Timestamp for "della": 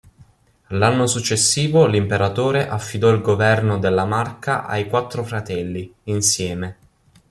3.77-4.03